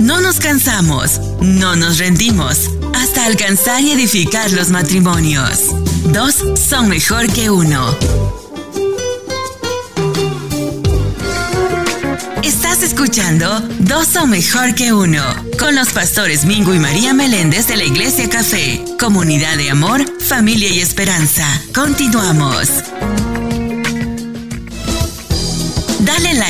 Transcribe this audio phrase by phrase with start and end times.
[0.00, 5.66] No nos cansamos, no nos rendimos, hasta alcanzar y edificar los matrimonios.
[6.12, 7.96] Dos son mejor que uno.
[12.42, 13.60] Estás escuchando
[13.90, 15.22] Dos son mejor que uno,
[15.58, 20.68] con los pastores Mingo y María Meléndez de la Iglesia Café, comunidad de amor, familia
[20.68, 21.44] y esperanza.
[21.74, 22.68] Continuamos.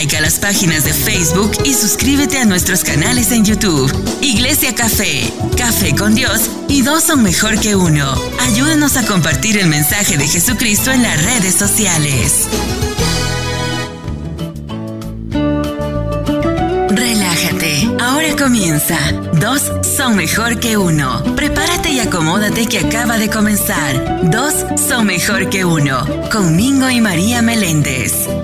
[0.01, 3.93] Like a las páginas de Facebook y suscríbete a nuestros canales en YouTube.
[4.23, 8.15] Iglesia Café, Café con Dios y dos son mejor que uno.
[8.41, 12.47] Ayúdanos a compartir el mensaje de Jesucristo en las redes sociales.
[16.89, 18.97] Relájate, ahora comienza.
[19.35, 21.23] Dos son mejor que uno.
[21.37, 24.31] Prepárate y acomódate que acaba de comenzar.
[24.31, 24.55] Dos
[24.89, 26.07] son mejor que uno.
[26.33, 28.40] Con Mingo y María Meléndez.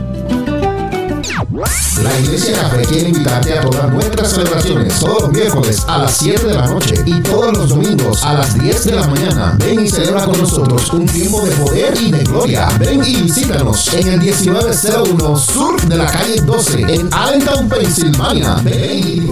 [2.02, 6.46] La Iglesia Café quiere invitarte a todas nuestras celebraciones todos los miércoles a las 7
[6.46, 9.56] de la noche y todos los domingos a las 10 de la mañana.
[9.58, 12.68] Ven y celebra con nosotros un tiempo de poder y de gloria.
[12.78, 18.56] Ven y visítanos en el 1901 Sur de la calle 12 en Allentown, Pensilvania.
[18.62, 19.26] Ven y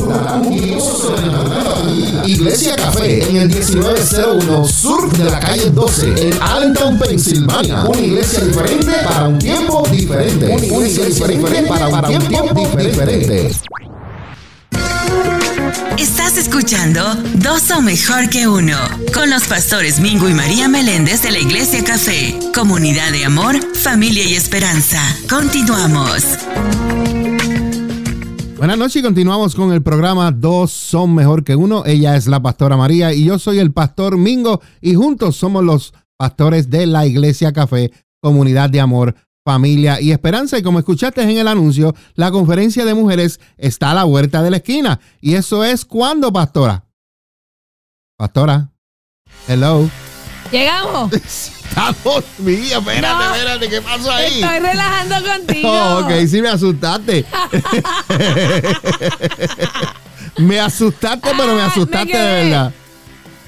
[2.26, 7.84] Iglesia Café en el 1901 Sur de la calle 12 en Allentown, Pensilvania.
[7.84, 10.46] Una iglesia diferente para un tiempo diferente.
[10.46, 13.50] Una iglesia diferente para un tiempo diferente.
[15.98, 17.02] Estás escuchando
[17.34, 18.76] Dos son mejor que uno,
[19.12, 24.24] con los pastores Mingo y María Meléndez de la Iglesia Café, comunidad de amor, familia
[24.24, 25.00] y esperanza.
[25.28, 26.24] Continuamos.
[28.56, 31.84] Buenas noches y continuamos con el programa Dos son mejor que uno.
[31.86, 35.92] Ella es la pastora María y yo soy el pastor Mingo y juntos somos los
[36.16, 40.58] pastores de la Iglesia Café, comunidad de amor, familia y esperanza.
[40.58, 44.50] Y como escuchaste en el anuncio, la conferencia de mujeres está a la vuelta de
[44.50, 44.98] la esquina.
[45.20, 46.84] ¿Y eso es cuándo, pastora?
[48.16, 48.70] Pastora.
[49.46, 49.88] Hello.
[50.50, 51.12] Llegamos.
[51.74, 53.34] Estamos, mía, espérate, No.
[53.34, 54.40] espérate, ¿qué pasó ahí?
[54.40, 55.68] Estoy relajando contigo.
[55.68, 57.24] Oh, ok, sí me asustaste.
[60.38, 62.72] me asustaste, pero me asustaste me de verdad.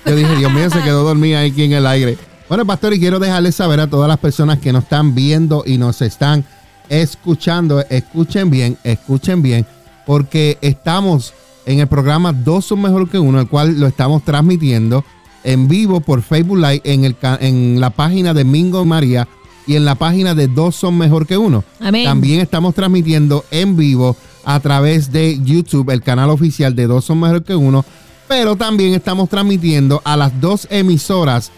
[0.05, 2.19] Yo dije, Dios mío, se quedó dormida aquí en el aire.
[2.49, 5.79] Bueno, pastor, y quiero dejarles saber a todas las personas que nos están viendo y
[5.79, 6.45] nos están
[6.89, 9.67] escuchando, escuchen bien, escuchen bien,
[10.07, 11.35] porque estamos
[11.67, 15.05] en el programa Dos son mejor que uno, el cual lo estamos transmitiendo
[15.43, 19.27] en vivo por Facebook Live en, el, en la página de Mingo María
[19.67, 21.65] y en la página de Dos son mejor que uno.
[21.81, 22.05] Amén.
[22.05, 27.19] También estamos transmitiendo en vivo a través de YouTube, el canal oficial de Dos son
[27.19, 27.85] mejor que uno,
[28.29, 31.51] pero también estamos transmitiendo a las dos emisoras,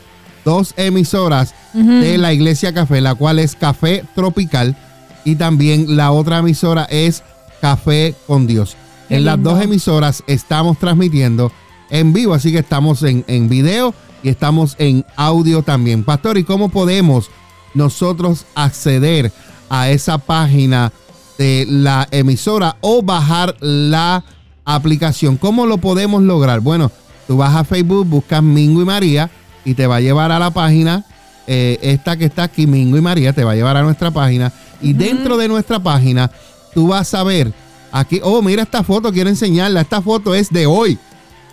[0.45, 4.77] dos emisoras de la Iglesia Café, la cual es Café Tropical
[5.25, 7.23] y también la otra emisora es
[7.61, 8.77] Café con Dios.
[9.09, 11.53] Qué en las dos emisoras estamos transmitiendo
[11.91, 16.05] en vivo, así que estamos en, en video y estamos en audio también.
[16.05, 17.31] Pastor, ¿y cómo podemos
[17.75, 19.33] nosotros acceder
[19.69, 20.93] a esa página
[21.37, 24.25] de la emisora o bajar la
[24.65, 25.37] aplicación?
[25.37, 26.61] ¿Cómo lo podemos lograr?
[26.61, 26.91] Bueno,
[27.27, 29.31] tú vas a Facebook, buscas Mingo y María
[29.69, 31.05] y te va a llevar a la página,
[31.47, 34.51] eh, esta que está aquí, Mingo y María, te va a llevar a nuestra página
[34.81, 36.31] y dentro de nuestra página
[36.73, 37.53] tú vas a ver
[37.93, 40.99] aquí, oh, mira esta foto, quiero enseñarla, esta foto es de hoy.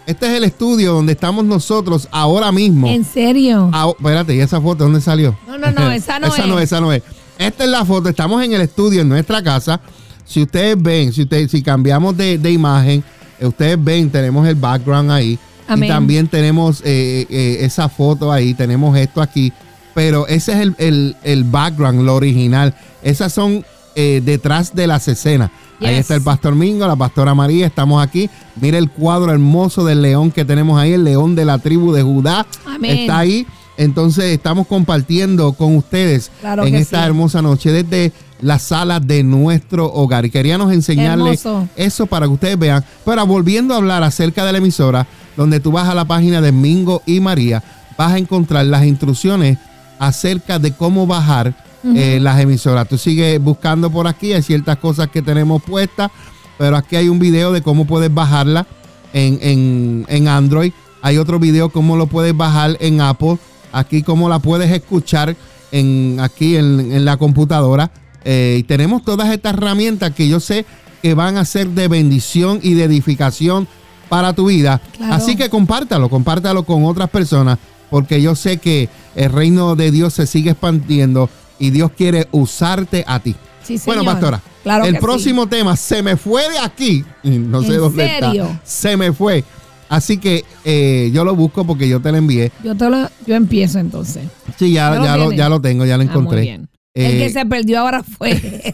[0.06, 2.88] Este es el estudio donde estamos nosotros ahora mismo.
[2.88, 3.70] ¿En serio?
[3.74, 5.38] Ah, espérate, ¿y esa foto dónde salió?
[5.46, 6.64] No, no, no, esa no esa no es.
[6.66, 7.04] esa no es.
[7.38, 9.82] Esta es la foto, estamos en el estudio en nuestra casa.
[10.24, 13.04] Si ustedes ven, si ustedes, si cambiamos de, de imagen,
[13.40, 15.38] eh, ustedes ven, tenemos el background ahí.
[15.68, 15.86] Amén.
[15.86, 19.52] Y también tenemos eh, eh, esa foto ahí, tenemos esto aquí.
[19.94, 22.76] Pero ese es el, el- el background, lo original.
[23.02, 23.66] Esas son
[23.96, 25.52] eh, detrás de las escenas.
[25.82, 28.30] Ahí está el pastor Mingo, la pastora María, estamos aquí.
[28.60, 32.02] Mira el cuadro hermoso del león que tenemos ahí, el león de la tribu de
[32.02, 32.46] Judá.
[32.66, 32.98] Amén.
[33.00, 33.46] Está ahí.
[33.78, 37.06] Entonces estamos compartiendo con ustedes Claro en esta sí.
[37.08, 40.26] hermosa noche desde la sala de nuestro hogar.
[40.26, 41.70] Y queríamos enseñarles Hermoso.
[41.76, 42.84] eso para que ustedes vean.
[43.06, 46.52] Pero volviendo a hablar acerca de la emisora, donde tú vas a la página de
[46.52, 47.64] Mingo y María,
[47.98, 49.58] vas a encontrar las instrucciones
[50.00, 51.54] acerca de cómo bajar
[51.96, 52.88] eh, las emisoras.
[52.90, 56.10] Tú sigues buscando por aquí, hay ciertas cosas que tenemos puestas,
[56.58, 58.66] pero aquí hay un video de cómo puedes bajarla
[59.14, 60.72] en, en- en Android.
[61.02, 63.38] Hay otro video cómo lo puedes bajar en Apple.
[63.72, 65.36] Aquí cómo la puedes escuchar
[65.72, 67.92] en, aquí en, en la computadora.
[68.26, 70.66] Eh, y tenemos todas estas herramientas que yo sé
[71.02, 73.68] que van a ser de bendición y de edificación
[74.10, 74.82] para tu vida.
[74.98, 75.14] Claro.
[75.14, 77.60] Así que compártalo, compártalo con otras personas,
[77.92, 81.30] porque yo sé que el reino de Dios se sigue expandiendo
[81.60, 83.36] y Dios quiere usarte a ti.
[83.64, 85.00] Sí, Bueno, pastora, Claro el sí.
[85.02, 87.04] próximo tema se me fue de aquí.
[87.24, 88.44] No sé ¿En dónde serio?
[88.46, 88.62] está.
[88.64, 89.44] Se me fue.
[89.90, 92.52] Así que eh, yo lo busco porque yo te lo envié.
[92.64, 94.24] Yo, te lo, yo empiezo entonces.
[94.58, 95.38] Sí, ya, Ya lo ya, lo, tiene.
[95.38, 96.42] ya lo tengo, ya lo Ah, muy encontré.
[96.42, 96.68] bien.
[96.96, 98.74] El Eh, que se perdió ahora fue él.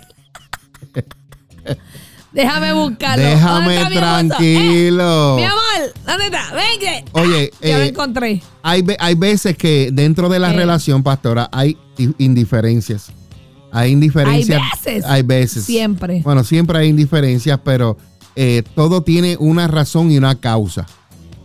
[2.33, 3.23] Déjame buscarlo.
[3.25, 3.91] ¿Dónde déjame mi hermoso?
[3.91, 5.35] Eh, tranquilo.
[5.35, 6.43] mi amor, ¿dónde está?
[6.53, 7.05] Venga.
[7.11, 8.41] Oye, Ya lo eh, encontré.
[8.63, 10.55] hay, hay veces que dentro de la Eh.
[10.55, 11.77] relación, pastora, hay
[12.19, 13.11] indiferencias.
[13.73, 14.61] Hay indiferencias.
[14.61, 15.05] Hay veces.
[15.05, 15.65] Hay veces.
[15.65, 16.21] Siempre.
[16.23, 17.97] Bueno, siempre hay indiferencias, pero
[18.37, 20.85] eh, todo tiene una razón y una causa.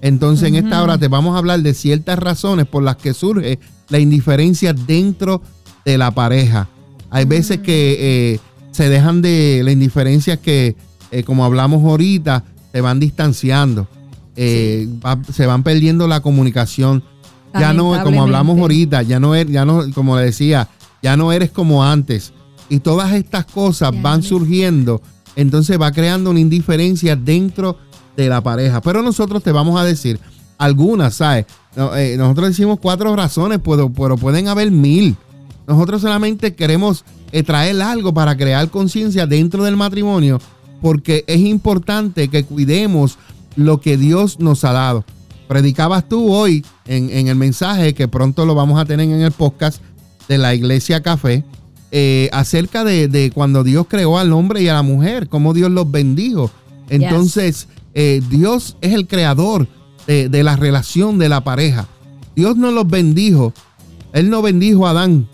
[0.02, 3.58] Entonces, en esta hora te vamos a hablar de ciertas razones por las que surge
[3.88, 5.42] la indiferencia dentro
[5.86, 6.68] de la pareja.
[7.10, 7.96] Hay veces que
[8.34, 8.40] eh,
[8.72, 10.76] se dejan de la indiferencia que,
[11.12, 13.86] eh, como hablamos ahorita, se van distanciando.
[14.34, 17.02] Eh, va- se van perdiendo la comunicación.
[17.54, 20.68] Ya no, como hablamos ahorita, ya no, er- ya no, como le decía,
[21.02, 22.34] ya no eres como antes.
[22.68, 25.00] Y todas estas cosas Ya van surgiendo,
[25.36, 27.78] entonces va creando una indiferencia dentro
[28.16, 28.80] de la pareja.
[28.82, 30.18] Pero nosotros te vamos a decir
[30.58, 31.46] algunas, ¿sabes?
[31.76, 35.16] No, nosotros decimos cuatro razones, pero, pero pueden haber mil.
[35.66, 40.40] Nosotros solamente queremos eh, traer algo para crear conciencia dentro del matrimonio,
[40.80, 43.18] porque es importante que cuidemos
[43.56, 45.04] lo que Dios nos ha dado.
[45.48, 49.32] Predicabas tú hoy en, en el mensaje que pronto lo vamos a tener en el
[49.32, 49.80] podcast
[50.28, 51.44] de la Iglesia Café,
[51.92, 55.70] eh, acerca de, de cuando Dios creó al hombre y a la mujer, cómo Dios
[55.70, 56.50] los bendijo.
[56.88, 59.68] Entonces, eh, Dios es el creador
[60.06, 61.86] de, de la relación de la pareja.
[62.34, 63.52] Dios no los bendijo.
[64.12, 65.28] Él no bendijo a Adán.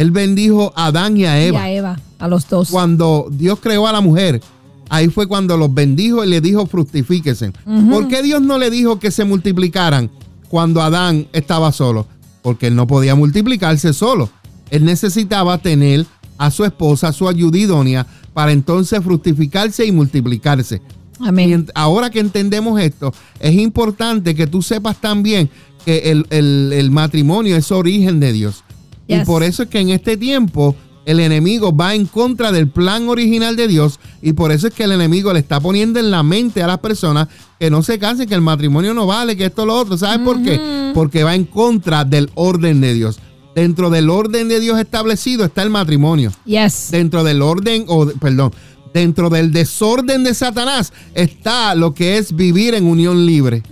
[0.00, 2.70] Él bendijo a Adán y a Y Eva a Eva, a los dos.
[2.70, 4.40] cuando Dios creó a la mujer,
[4.88, 7.52] ahí fue cuando los bendijo y le dijo fructifíquese.
[7.90, 10.10] ¿Por qué Dios no le dijo que se multiplicaran
[10.48, 12.06] cuando Adán estaba solo?
[12.42, 14.30] Porque él no podía multiplicarse solo.
[14.70, 16.06] Él necesitaba tener
[16.38, 20.80] a su esposa, a su ayuda idónea, para entonces fructificarse y multiplicarse.
[21.22, 21.50] Y Amén.
[21.66, 25.50] ent- ahora que entendemos esto, es importante que tú sepas también
[25.84, 28.64] que el, el- el matrimonio es origen de Dios.
[29.10, 30.74] Y por eso es que en este tiempo
[31.06, 34.84] el enemigo va en contra del plan original de Dios y por eso es que
[34.84, 37.28] el enemigo le está poniendo en la mente a las personas
[37.58, 39.96] que no se cansen, que el matrimonio no vale, que esto lo otro.
[39.98, 40.92] ¿Sabes por qué?
[40.94, 43.18] Porque va en contra del orden de Dios.
[43.54, 46.88] Dentro del orden de Dios establecido está el matrimonio Yes.
[46.92, 48.52] dentro del orden, o perdón,
[48.94, 53.62] dentro del desorden de Satanás está lo que es vivir en unión libre.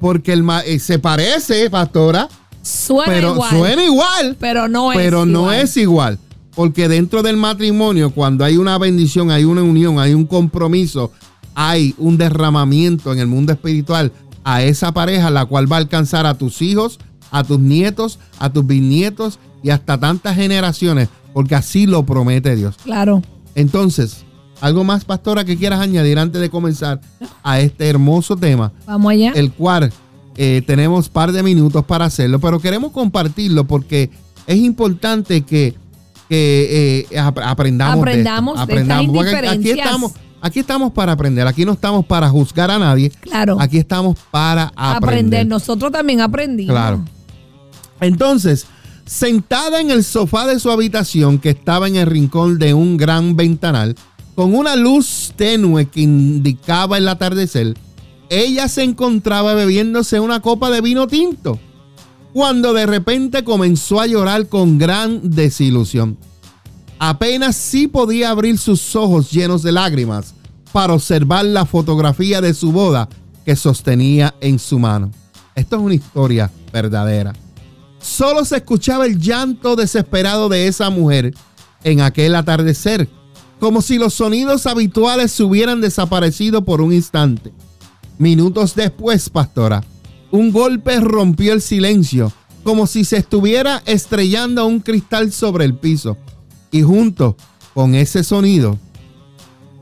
[0.00, 2.28] Porque el eh, se parece, pastora,
[2.62, 3.50] Suena pero igual.
[3.50, 5.60] suena igual, pero no es pero no igual.
[5.60, 6.18] es igual.
[6.54, 11.10] Porque dentro del matrimonio, cuando hay una bendición, hay una unión, hay un compromiso,
[11.54, 14.12] hay un derramamiento en el mundo espiritual
[14.44, 16.98] a esa pareja, la cual va a alcanzar a tus hijos,
[17.30, 22.74] a tus nietos, a tus bisnietos y hasta tantas generaciones, porque así lo promete Dios.
[22.84, 23.22] Claro.
[23.54, 24.24] Entonces,
[24.60, 27.00] algo más, pastora, que quieras añadir antes de comenzar
[27.42, 29.32] a este hermoso tema, Vamos allá.
[29.34, 29.92] el cual
[30.36, 34.10] eh, tenemos par de minutos para hacerlo, pero queremos compartirlo porque
[34.46, 35.74] es importante que,
[36.28, 37.98] que, eh, ap- aprendamos,
[38.58, 38.92] Aprendamos de de esto.
[38.94, 43.10] estas porque aquí estamos, aquí estamos para aprender, aquí no estamos para juzgar a nadie,
[43.20, 43.56] Claro.
[43.60, 44.96] aquí estamos para aprender.
[44.96, 45.46] aprender.
[45.46, 46.72] Nosotros también aprendimos.
[46.72, 47.04] Claro.
[48.00, 48.66] Entonces,
[49.04, 53.36] sentada en el sofá de su habitación, que estaba en el rincón de un gran
[53.36, 53.94] ventanal,
[54.34, 57.76] con una luz tenue que indicaba el atardecer,
[58.32, 61.58] ella se encontraba bebiéndose una copa de vino tinto,
[62.32, 66.16] cuando de repente comenzó a llorar con gran desilusión.
[66.98, 70.34] Apenas sí podía abrir sus ojos llenos de lágrimas
[70.72, 73.06] para observar la fotografía de su boda
[73.44, 75.10] que sostenía en su mano.
[75.54, 77.34] Esto es una historia verdadera.
[78.00, 81.34] Solo se escuchaba el llanto desesperado de esa mujer
[81.84, 83.10] en aquel atardecer,
[83.60, 87.52] como si los sonidos habituales se hubieran desaparecido por un instante.
[88.18, 89.82] Minutos después, pastora,
[90.30, 96.16] un golpe rompió el silencio, como si se estuviera estrellando un cristal sobre el piso.
[96.70, 97.36] Y junto
[97.74, 98.78] con ese sonido,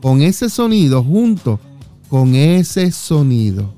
[0.01, 1.59] con ese sonido, junto
[2.09, 3.73] con ese sonido,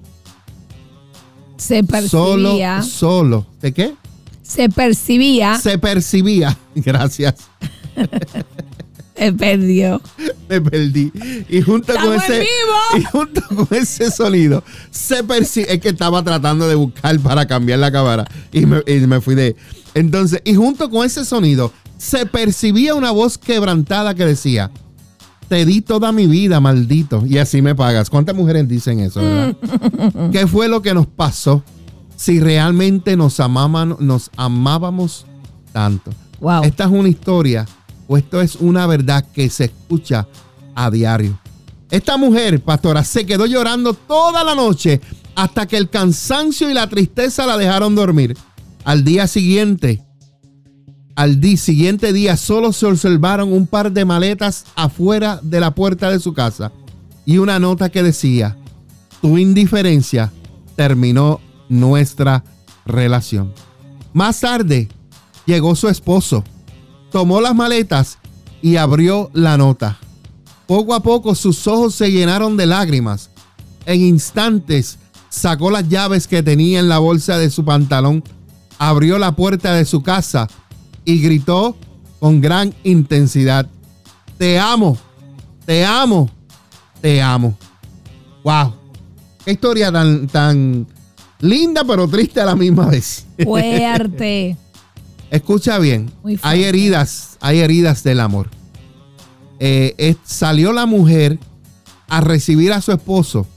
[1.58, 2.82] Se solo, percibía.
[2.82, 3.94] solo, ¿de qué?
[4.42, 5.58] se percibía.
[5.60, 7.36] Se percibía, gracias,
[9.24, 10.02] Se perdió.
[10.50, 11.12] me perdí.
[11.48, 13.10] Y junto con ¡Estamos en ese, y vivo!
[13.12, 17.92] junto con ese sonido, se percibe, es que estaba tratando de buscar para cambiar la
[17.92, 19.56] cámara y me, y me fui de,
[19.94, 24.72] entonces, y junto con ese sonido, se percibía una voz quebrantada que decía,
[25.48, 28.10] te di toda mi vida, maldito, y así me pagas.
[28.10, 29.56] ¿Cuántas mujeres dicen eso, verdad?
[30.34, 31.64] ¿Qué fue lo que nos pasó
[32.18, 35.26] si realmente nos, amaban, nos amábamos
[35.72, 36.12] tanto?
[36.42, 36.64] Wow.
[36.64, 37.66] Esta es una historia
[38.08, 40.28] o esto es una verdad que se escucha
[40.76, 41.40] a diario.
[41.90, 45.00] Esta mujer, pastora, se quedó llorando toda la noche
[45.36, 48.36] hasta que el cansancio y la tristeza la dejaron dormir.
[48.84, 50.04] Al día siguiente,
[51.16, 56.10] al día, siguiente día solo se observaron un par de maletas afuera de la puerta
[56.10, 56.72] de su casa
[57.26, 58.58] y una nota que decía,
[59.22, 60.32] tu indiferencia
[60.76, 62.44] terminó nuestra
[62.86, 63.54] relación.
[64.12, 64.90] Más tarde
[65.46, 66.44] llegó su esposo,
[67.14, 68.18] tomó las maletas
[68.64, 70.00] y abrió la nota.
[70.66, 73.30] Poco a poco sus ojos se llenaron de lágrimas.
[73.86, 74.98] En instantes
[75.30, 78.24] sacó las llaves que tenía en la bolsa de su pantalón,
[78.80, 80.48] abrió la puerta de su casa
[81.06, 81.78] y gritó
[82.20, 83.68] con gran intensidad,
[84.40, 84.98] te amo,
[85.68, 86.32] te amo,
[87.00, 87.56] te amo.
[88.44, 88.74] ¡Wow!
[89.46, 90.88] Qué historia tan, tan
[91.42, 93.28] linda pero triste a la misma vez.
[93.44, 94.58] Fuerte.
[95.34, 96.12] Escucha bien,
[96.44, 98.50] hay heridas, hay heridas del amor.
[99.60, 101.40] Eh, es- salió la mujer
[102.08, 103.48] a recibir a su esposo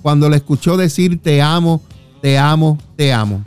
[0.00, 1.82] cuando le escuchó decir te amo,
[2.22, 3.44] te amo, te amo.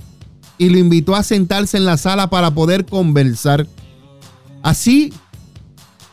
[0.59, 3.65] Y lo invitó a sentarse en la sala para poder conversar.
[4.61, 5.11] Así,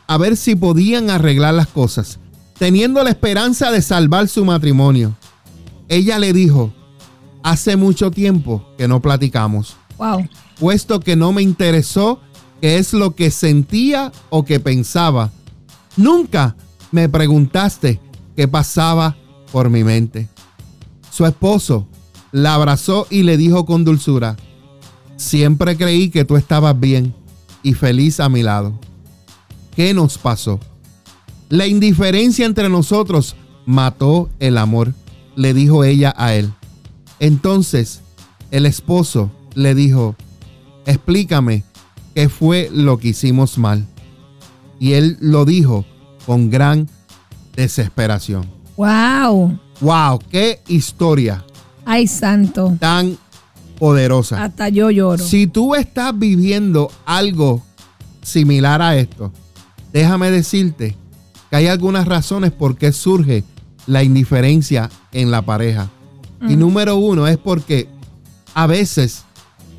[0.07, 2.17] a ver si podían arreglar las cosas,
[2.57, 5.15] teniendo la esperanza de salvar su matrimonio.
[5.89, 6.73] Ella le dijo,
[7.43, 10.27] hace mucho tiempo que no platicamos Wow.
[10.59, 12.19] puesto que no me interesó
[12.61, 15.31] qué es lo que sentía o que pensaba.
[15.95, 16.55] Nunca
[16.91, 17.99] me preguntaste
[18.35, 19.17] qué pasaba
[19.51, 20.29] por mi mente.
[21.11, 21.87] Su esposo
[22.31, 24.37] la abrazó y le dijo con dulzura,
[25.15, 27.15] siempre creí que tú estabas bien
[27.63, 28.79] y feliz a mi lado.
[29.75, 30.59] ¿Qué nos pasó?
[31.49, 33.35] La indiferencia entre nosotros
[33.65, 34.93] mató el amor,
[35.35, 36.51] le dijo ella a él.
[37.19, 38.01] Entonces
[38.51, 40.15] el esposo le dijo,
[40.85, 41.63] explícame
[42.13, 43.87] qué fue lo que hicimos mal.
[44.79, 45.83] Y él lo dijo
[46.27, 46.87] con gran
[47.55, 48.45] desesperación.
[48.77, 49.59] Wow.
[49.81, 50.19] ¡Wow!
[50.29, 51.43] ¡Qué historia
[51.85, 52.77] Ay, santo.
[52.79, 53.17] tan
[53.79, 54.43] poderosa!
[54.43, 55.23] Hasta yo lloro.
[55.23, 57.63] Si tú estás viviendo algo
[58.21, 59.31] similar a esto,
[59.91, 60.95] déjame decirte
[61.49, 63.43] que hay algunas razones por qué surge
[63.87, 65.89] la indiferencia en la pareja.
[66.47, 67.89] Y número uno es porque
[68.53, 69.23] a veces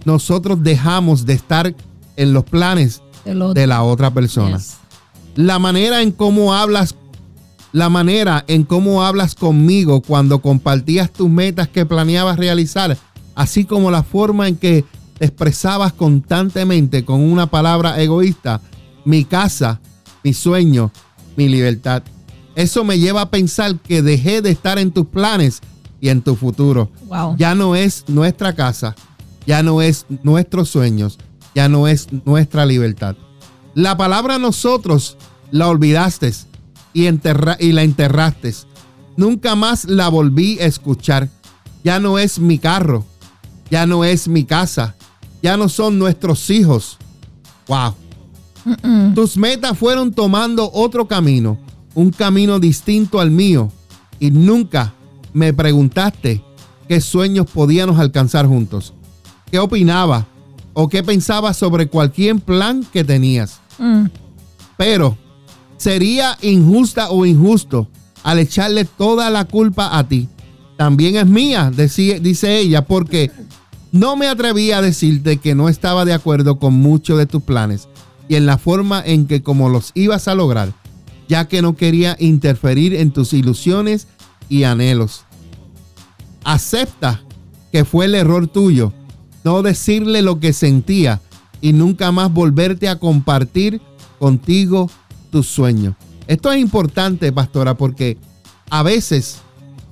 [0.09, 1.75] nosotros dejamos de estar
[2.17, 4.57] en los planes de la otra persona.
[4.57, 4.79] Yes.
[5.35, 6.95] La manera en cómo hablas,
[7.73, 12.97] la manera en cómo hablas conmigo cuando compartías tus metas que planeabas realizar,
[13.35, 14.83] así como la forma en que
[15.19, 18.63] te expresabas constantemente con una palabra egoísta,
[19.05, 19.79] mi casa,
[20.25, 20.91] mi sueño,
[21.37, 22.03] mi libertad.
[22.55, 25.61] Eso me lleva a pensar que dejé de estar en tus planes
[26.01, 26.91] y en tu futuro.
[27.09, 27.37] Wow.
[27.37, 28.97] Ya no es nuestra casa,
[29.49, 31.19] ya no es nuestros sueños,
[31.55, 33.17] ya no es nuestra libertad.
[33.75, 35.17] La palabra nosotros
[35.51, 36.31] la olvidaste
[36.93, 38.55] y, enterra- y la enterraste.
[39.17, 41.31] Nunca más la volví a escuchar.
[41.83, 43.07] Ya no es mi carro,
[43.71, 44.97] ya no es mi casa,
[45.43, 46.99] ya no son nuestros hijos.
[47.69, 47.95] Wow.
[49.15, 51.57] Tus metas fueron tomando otro camino,
[51.95, 53.73] un camino distinto al mío,
[54.21, 54.93] y nunca
[55.33, 56.45] me preguntaste
[56.87, 58.93] qué sueños podíamos alcanzar juntos,
[59.51, 60.27] qué opinaba
[60.73, 63.61] o qué pensaba sobre cualquier plan que tenías.
[63.79, 64.07] Mm.
[64.77, 65.17] Pero
[65.77, 67.89] sería injusta o injusto
[68.23, 70.29] al echarle toda la culpa a ti.
[70.77, 73.33] También es mía, dice ella, porque
[73.91, 77.89] no me atreví a decirte que no estaba de acuerdo con muchos de tus planes
[78.29, 80.73] y en la forma en que como los ibas a lograr,
[81.29, 84.07] ya que no quería interferir en tus ilusiones
[84.49, 85.25] y anhelos.
[86.45, 87.23] Acepta
[87.73, 88.93] que fue el error tuyo,
[89.45, 91.21] no decirle lo que sentía
[91.61, 93.81] y nunca más volverte a compartir
[94.19, 94.91] contigo
[95.31, 95.95] tus sueños.
[96.27, 98.19] Esto es importante, pastora, porque
[98.71, 99.39] a veces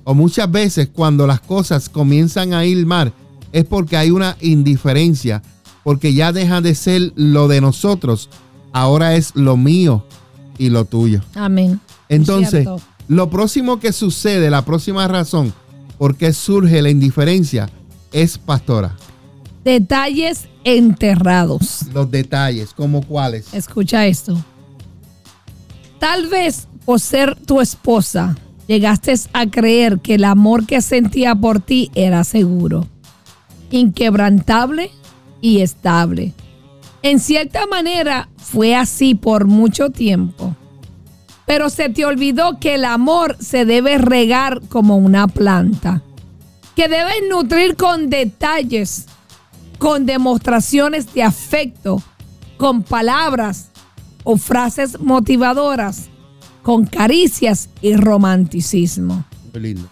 [0.04, 3.12] o muchas veces cuando las cosas comienzan a ir mal
[3.52, 5.42] es porque hay una indiferencia,
[5.82, 8.28] porque ya deja de ser lo de nosotros,
[8.72, 10.04] ahora es lo mío
[10.58, 11.22] y lo tuyo.
[11.34, 11.80] Amén.
[12.08, 12.80] Entonces, Cierto.
[13.08, 15.52] lo próximo que sucede, la próxima razón
[15.98, 17.68] por qué surge la indiferencia
[18.12, 18.94] es, pastora,
[19.66, 21.86] Detalles enterrados.
[21.92, 23.52] los detalles, como cuáles.
[23.52, 24.36] Escucha esto.
[25.98, 28.36] Tal vez por ser tu esposa,
[28.68, 32.86] llegaste a creer que el amor que sentía por ti era seguro,
[33.72, 34.92] inquebrantable
[35.40, 36.32] y estable.
[37.02, 40.54] En cierta manera fue así por mucho tiempo.
[41.44, 46.04] Pero se te olvidó que el amor se debe regar como una planta,
[46.76, 49.06] que debes nutrir con detalles,
[49.78, 52.02] con demostraciones de afecto,
[52.56, 53.70] con palabras,
[54.26, 56.08] o frases motivadoras
[56.64, 59.24] con caricias y romanticismo.
[59.52, 59.88] Muy lindo.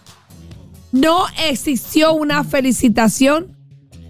[0.91, 3.57] No existió una felicitación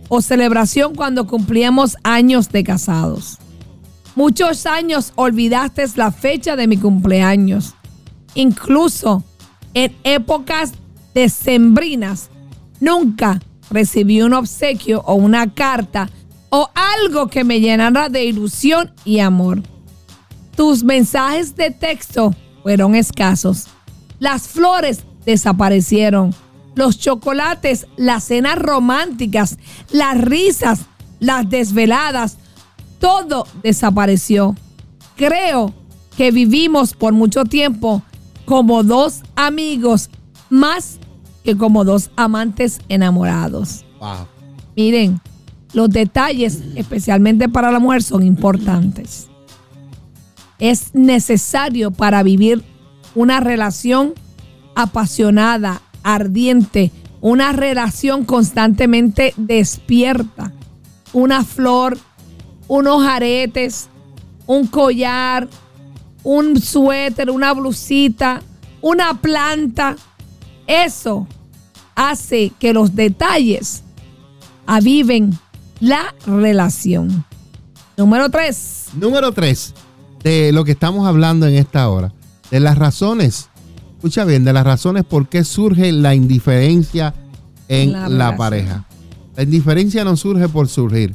[0.09, 3.39] o celebración cuando cumplíamos años de casados.
[4.17, 7.75] Muchos años olvidaste la fecha de mi cumpleaños.
[8.35, 9.23] Incluso
[9.75, 10.73] en épocas
[11.13, 12.31] decembrinas,
[12.81, 13.43] nunca
[13.75, 16.09] recibí un obsequio o una carta
[16.49, 19.63] o algo que me llenara de ilusión y amor.
[20.57, 23.67] Tus mensajes de texto fueron escasos.
[24.21, 26.33] Las flores desaparecieron.
[26.77, 29.59] Los chocolates, las cenas románticas,
[29.91, 30.83] las risas,
[31.19, 32.39] las desveladas,
[33.01, 34.55] todo desapareció.
[35.17, 35.75] Creo
[36.17, 38.03] que vivimos por mucho tiempo
[38.45, 40.11] como dos amigos
[40.51, 40.99] más
[41.45, 43.85] que como dos amantes enamorados.
[44.77, 45.21] Miren,
[45.73, 49.29] los detalles, especialmente para la mujer, son importantes.
[50.59, 52.65] Es necesario para vivir
[53.15, 54.15] una relación
[54.75, 60.53] apasionada, ardiente, una relación constantemente despierta,
[61.13, 61.99] una flor,
[62.69, 63.89] unos aretes,
[64.47, 65.49] un collar,
[66.23, 68.43] un suéter, una blusita,
[68.81, 69.97] una planta.
[70.67, 71.27] Eso
[71.95, 73.83] hace que los detalles
[74.67, 75.39] aviven
[75.81, 77.25] la relación.
[77.97, 78.87] Número tres.
[78.95, 79.75] Número tres,
[80.23, 82.13] de lo que estamos hablando en esta hora,
[82.51, 83.49] de las razones,
[83.97, 87.15] escucha bien, de las razones por qué surge la indiferencia
[87.69, 88.87] en la, la pareja.
[89.37, 91.15] La indiferencia no surge por surgir.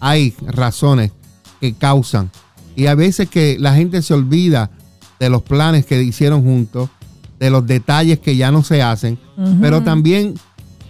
[0.00, 1.12] Hay razones
[1.60, 2.30] que causan.
[2.76, 4.70] Y a veces que la gente se olvida
[5.18, 6.90] de los planes que hicieron juntos,
[7.38, 9.18] de los detalles que ya no se hacen,
[9.60, 10.34] pero también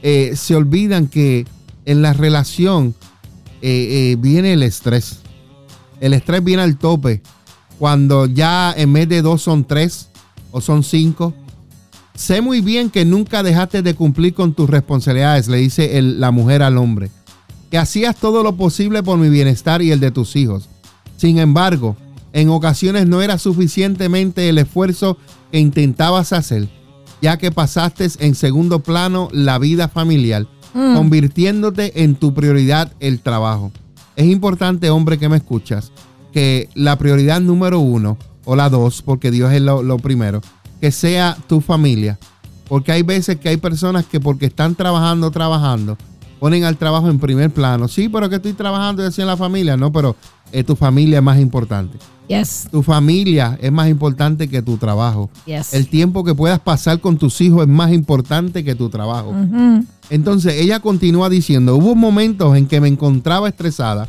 [0.02, 1.46] eh, se olvidan que
[1.84, 2.94] en la relación
[3.62, 5.20] eh, eh, viene el estrés.
[6.00, 7.22] El estrés viene al tope
[7.78, 10.08] cuando ya en vez de dos son tres
[10.50, 11.34] o son cinco.
[12.14, 16.62] Sé muy bien que nunca dejaste de cumplir con tus responsabilidades, le dice la mujer
[16.62, 17.10] al hombre.
[17.71, 20.68] Que hacías todo lo posible por mi bienestar y el de tus hijos.
[21.16, 21.97] Sin embargo,
[22.32, 25.18] en ocasiones no era suficientemente el esfuerzo
[25.50, 26.69] que intentabas hacer,
[27.23, 30.95] ya que pasaste en segundo plano la vida familiar, mm.
[30.95, 33.73] convirtiéndote en tu prioridad el trabajo.
[34.17, 35.93] Es importante, hombre, que me escuchas,
[36.32, 40.41] que la prioridad número uno o la dos, porque Dios es lo, lo primero,
[40.80, 42.19] que sea tu familia.
[42.69, 45.97] Porque hay veces que hay personas que porque están trabajando, trabajando,
[46.41, 47.89] ponen al trabajo en primer plano.
[47.89, 49.76] Sí, pero que estoy trabajando y así en la familia.
[49.76, 50.17] No, pero
[50.52, 51.99] eh, tu familia es más importante.
[52.28, 52.69] Yes.
[52.71, 55.30] Tu familia es más importante que tu trabajo.
[55.47, 55.73] Yes.
[55.75, 59.32] El tiempo que puedas pasar con tus hijos es más importante que tu trabajo.
[60.10, 64.08] Entonces ella continúa diciendo, hubo momentos en que me encontraba estresada,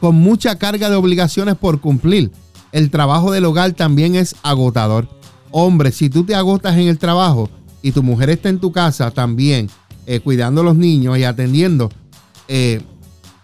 [0.00, 2.30] con mucha carga de obligaciones por cumplir.
[2.72, 5.08] El trabajo del hogar también es agotador.
[5.50, 7.48] Hombre, si tú te agotas en el trabajo
[7.80, 9.70] y tu mujer está en tu casa también,
[10.06, 11.90] eh, cuidando a los niños y atendiendo,
[12.48, 12.82] eh,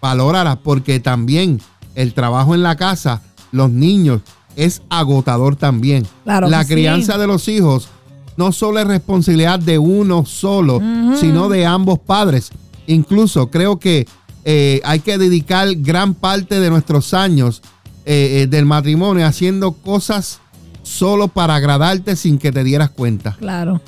[0.01, 1.59] valórala porque también
[1.95, 3.21] el trabajo en la casa,
[3.53, 4.21] los niños,
[4.57, 6.05] es agotador también.
[6.25, 7.87] la crianza de los hijos
[8.35, 10.81] no solo es responsabilidad de uno solo,
[11.15, 12.51] sino de ambos padres.
[12.87, 14.05] Incluso creo que
[14.43, 17.61] eh, hay que dedicar gran parte de nuestros años
[18.05, 20.41] del matrimonio haciendo cosas
[20.83, 23.35] solo para agradarte sin que te dieras cuenta.
[23.39, 23.81] Claro.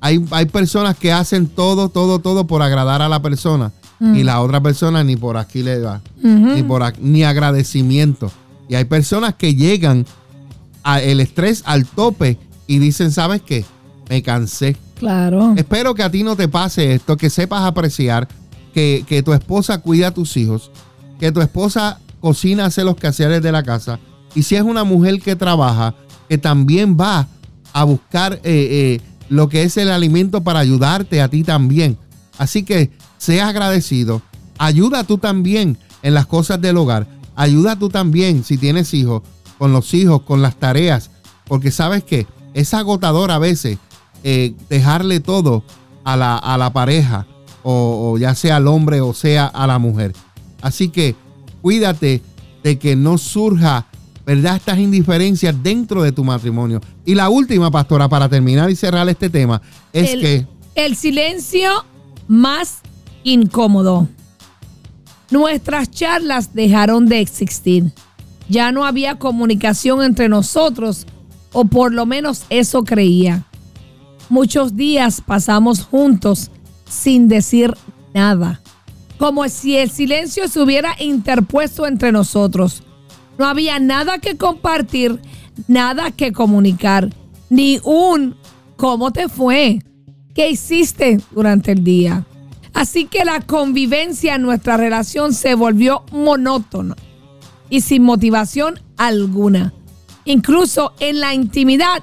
[0.00, 0.18] Hay,
[0.52, 4.26] personas que hacen todo, todo, todo por agradar a la persona y mm.
[4.26, 8.30] la otra persona ni por aquí le da, ni, por ni agradecimiento.
[8.68, 10.06] Y hay personas que llegan
[10.82, 13.64] al estrés al tope y dicen, ¿sabes qué?
[14.08, 14.76] Me cansé.
[14.98, 15.54] Claro.
[15.56, 18.28] Espero que a ti no te pase esto, que sepas apreciar
[18.72, 20.70] que, que tu esposa cuida a tus hijos,
[21.18, 23.98] que tu esposa cocina, hace los quehaceres de la casa.
[24.34, 25.94] Y si es una mujer que trabaja,
[26.28, 27.28] que también va
[27.72, 31.98] a buscar eh, eh, lo que es el alimento para ayudarte a ti también.
[32.38, 34.22] Así que sea agradecido.
[34.58, 37.06] Ayuda tú también en las cosas del hogar.
[37.36, 39.22] Ayuda tú también si tienes hijos,
[39.58, 41.10] con los hijos, con las tareas.
[41.46, 43.78] Porque sabes que es agotador a veces
[44.22, 45.64] eh, dejarle todo
[46.04, 47.26] a la, a la pareja,
[47.62, 50.12] o, o ya sea al hombre o sea a la mujer.
[50.60, 51.14] Así que
[51.62, 52.22] cuídate
[52.62, 53.86] de que no surja
[54.26, 54.56] ¿verdad?
[54.56, 56.80] Estas indiferencias dentro de tu matrimonio.
[57.04, 59.60] Y la última, pastora, para terminar y cerrar este tema,
[59.92, 60.46] es que...
[60.74, 61.70] El silencio
[62.26, 62.78] más
[63.22, 64.08] incómodo.
[65.34, 67.90] Nuestras charlas dejaron de existir.
[68.48, 71.08] Ya no había comunicación entre nosotros,
[71.52, 73.44] o por lo menos eso creía.
[74.28, 76.52] Muchos días pasamos juntos
[76.88, 77.74] sin decir
[78.14, 78.60] nada,
[79.18, 82.84] como si el silencio se hubiera interpuesto entre nosotros
[83.36, 85.20] No había nada que compartir,
[85.66, 87.12] nada que comunicar,
[87.50, 88.36] ni un
[88.76, 89.80] cómo te fue,
[90.32, 92.24] qué hiciste durante el día.
[92.74, 96.96] Así que la convivencia en nuestra relación se volvió monótona
[97.70, 99.72] y sin motivación alguna.
[100.24, 102.02] Incluso en la intimidad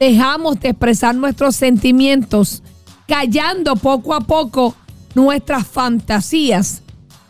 [0.00, 2.62] dejamos de expresar nuestros sentimientos,
[3.06, 4.74] callando poco a poco
[5.14, 6.82] nuestras fantasías.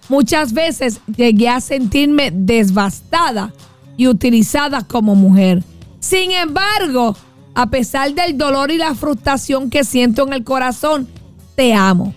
[0.08, 3.52] Muchas veces llegué a sentirme devastada
[3.96, 5.62] y utilizada como mujer.
[6.00, 7.16] Sin embargo,
[7.54, 11.08] a pesar del dolor y la frustración que siento en el corazón,
[11.56, 12.14] te amo.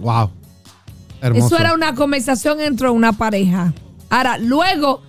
[0.00, 0.30] Wow.
[1.20, 3.72] Eso era una conversación entre una pareja.
[4.10, 5.02] Ahora, luego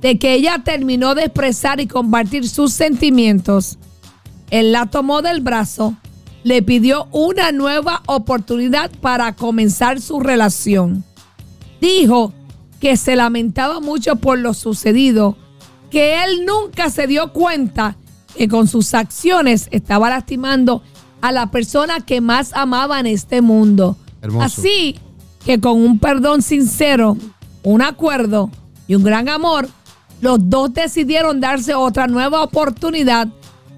[0.00, 3.78] de que ella terminó de expresar y compartir sus sentimientos,
[4.50, 5.96] él la tomó del brazo,
[6.42, 11.04] le pidió una nueva oportunidad para comenzar su relación.
[11.80, 12.34] Dijo
[12.80, 15.36] que se lamentaba mucho por lo sucedido,
[15.90, 17.96] que él nunca se dio cuenta
[18.36, 20.82] que con sus acciones estaba lastimando
[21.20, 23.96] a la persona que más amaba en este mundo.
[24.40, 24.98] Así
[25.44, 27.16] que con un perdón sincero,
[27.62, 28.50] un acuerdo
[28.86, 29.68] y un gran amor,
[30.20, 33.28] los dos decidieron darse otra nueva oportunidad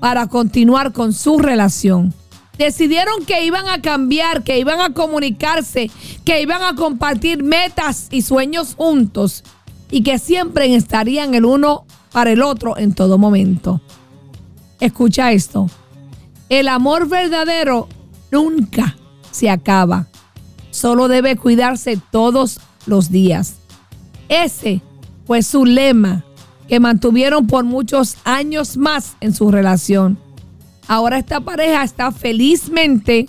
[0.00, 2.12] para continuar con su relación.
[2.58, 5.90] Decidieron que iban a cambiar, que iban a comunicarse,
[6.24, 9.42] que iban a compartir metas y sueños juntos
[9.90, 13.80] y que siempre estarían el uno para el otro en todo momento.
[14.78, 15.68] Escucha esto.
[16.48, 17.88] El amor verdadero
[18.30, 18.96] nunca
[19.30, 20.06] se acaba
[20.74, 23.54] solo debe cuidarse todos los días.
[24.28, 24.82] Ese
[25.26, 26.24] fue su lema
[26.68, 30.18] que mantuvieron por muchos años más en su relación.
[30.88, 33.26] Ahora esta pareja está felizmente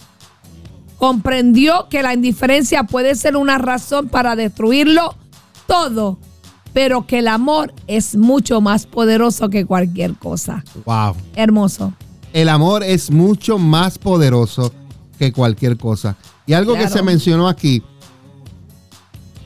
[0.97, 5.15] comprendió que la indiferencia puede ser una razón para destruirlo
[5.67, 6.17] todo,
[6.73, 10.63] pero que el amor es mucho más poderoso que cualquier cosa.
[10.85, 11.15] Wow.
[11.35, 11.93] Hermoso.
[12.33, 14.73] El amor es mucho más poderoso
[15.19, 16.17] que cualquier cosa.
[16.45, 17.81] Y algo que se mencionó aquí,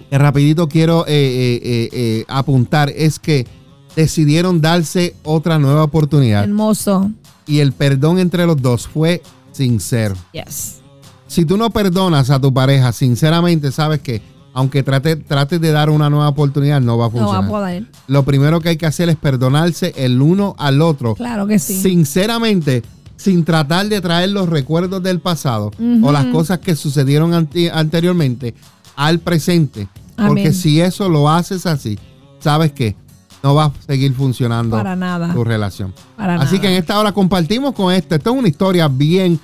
[0.10, 3.48] que rapidito quiero eh, eh, eh, apuntar, es que
[3.96, 6.44] decidieron darse otra nueva oportunidad.
[6.44, 7.12] Hermoso.
[7.46, 10.16] Y el perdón entre los dos fue sincero.
[10.34, 10.80] Yes.
[11.28, 14.22] Si tú no perdonas a tu pareja, sinceramente, sabes que
[14.54, 17.44] aunque trates trate de dar una nueva oportunidad, no va a funcionar.
[17.44, 17.86] No va a poder.
[18.08, 21.16] Lo primero que hay que hacer es perdonarse el uno al otro.
[21.16, 21.82] Claro que sí.
[21.82, 22.84] Sinceramente,
[23.20, 27.34] sin tratar de traer los recuerdos del pasado o las cosas que sucedieron
[27.74, 28.56] anteriormente
[28.96, 29.90] al presente.
[30.16, 32.00] Porque si eso lo haces así,
[32.40, 32.96] sabes que
[33.44, 35.34] no va a seguir funcionando Para nada.
[35.34, 35.94] tu relación.
[36.16, 38.16] Para así que en esta hora compartimos con este.
[38.16, 39.38] Esto es una historia bien,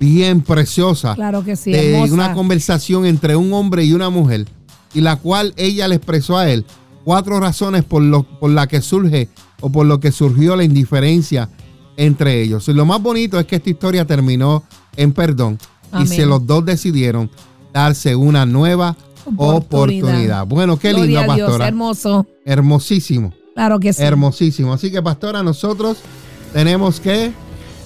[0.00, 1.14] bien preciosa.
[1.14, 1.70] Claro que sí.
[1.70, 4.48] De una conversación entre un hombre y una mujer,
[4.94, 6.66] y la cual ella le expresó a él
[7.04, 9.28] cuatro razones por, lo, por la que surge
[9.60, 11.48] o por lo que surgió la indiferencia
[11.96, 12.68] entre ellos.
[12.68, 14.64] Lo más bonito es que esta historia terminó
[14.96, 15.58] en perdón
[16.00, 17.30] y se los dos decidieron
[17.72, 18.96] darse una nueva
[19.36, 20.46] oportunidad.
[20.46, 21.68] Bueno, qué lindo, pastora.
[21.68, 22.26] hermoso.
[22.44, 23.32] Hermosísimo.
[23.54, 24.02] Claro que sí.
[24.02, 24.72] Hermosísimo.
[24.72, 25.98] Así que, pastora, nosotros
[26.52, 27.32] tenemos que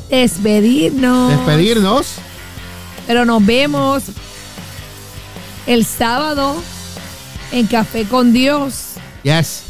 [0.09, 1.31] despedirnos.
[1.31, 2.07] Despedirnos.
[3.07, 4.05] Pero nos vemos
[5.67, 6.55] el sábado
[7.53, 8.95] en Café con Dios.
[9.23, 9.63] Yes.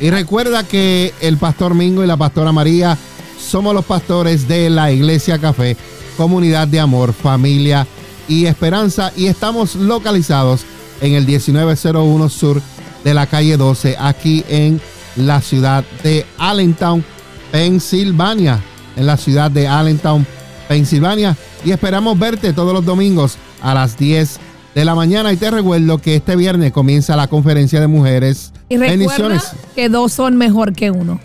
[0.00, 2.96] Y recuerda que el pastor Mingo y la pastora María
[3.38, 5.76] somos los pastores de la Iglesia Café,
[6.16, 7.86] comunidad de amor, familia
[8.28, 9.12] y esperanza.
[9.16, 10.62] Y estamos localizados
[11.00, 12.60] en el 1901 sur
[13.04, 14.80] de la calle 12, aquí en
[15.16, 17.04] la ciudad de Allentown,
[17.50, 18.60] Pensilvania.
[18.96, 20.26] En la ciudad de Allentown,
[20.68, 21.36] Pensilvania.
[21.64, 24.40] Y esperamos verte todos los domingos a las 10
[24.74, 25.32] de la mañana.
[25.32, 28.52] Y te recuerdo que este viernes comienza la conferencia de mujeres.
[28.68, 29.40] Y recuerda
[29.74, 31.20] que dos son mejor que uno.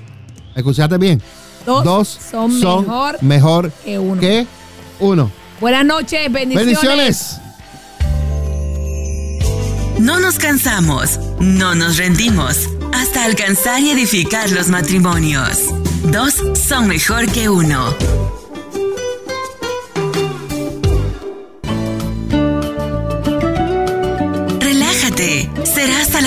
[0.55, 1.21] ¿Escuchaste bien?
[1.65, 2.59] Dos, son,
[3.21, 4.47] mejor, que,
[4.99, 5.31] uno.
[5.59, 7.37] Buenas noches, bendiciones.
[9.99, 15.59] No nos cansamos, no nos rendimos, hasta alcanzar y edificar los matrimonios.
[16.05, 16.35] Dos
[16.67, 17.95] son mejor que uno.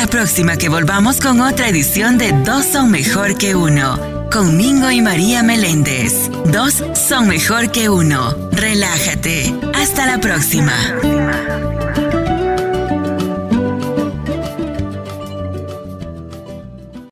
[0.07, 5.01] Próxima que volvamos con otra edición de Dos son mejor que uno con Mingo y
[5.01, 6.31] María Meléndez.
[6.53, 8.37] Dos son mejor que uno.
[8.53, 9.55] Relájate.
[9.75, 10.75] Hasta la próxima.